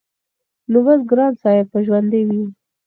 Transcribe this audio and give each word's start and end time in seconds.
نو 0.71 0.79
بس 0.85 0.99
ګران 1.09 1.33
صاحب 1.41 1.65
به 1.71 1.79
ژوندی 1.85 2.21
وي- 2.27 2.43